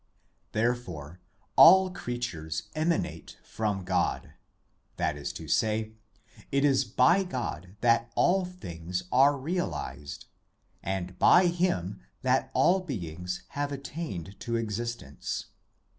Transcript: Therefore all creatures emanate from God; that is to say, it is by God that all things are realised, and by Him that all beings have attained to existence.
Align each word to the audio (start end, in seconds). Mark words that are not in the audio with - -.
Therefore 0.53 1.19
all 1.55 1.91
creatures 1.91 2.69
emanate 2.73 3.37
from 3.43 3.83
God; 3.83 4.33
that 4.97 5.15
is 5.15 5.31
to 5.33 5.47
say, 5.47 5.91
it 6.51 6.65
is 6.65 6.83
by 6.85 7.23
God 7.23 7.75
that 7.81 8.11
all 8.15 8.43
things 8.43 9.03
are 9.11 9.37
realised, 9.37 10.25
and 10.81 11.19
by 11.19 11.45
Him 11.45 12.01
that 12.23 12.49
all 12.55 12.79
beings 12.79 13.43
have 13.49 13.71
attained 13.71 14.39
to 14.39 14.55
existence. 14.55 15.45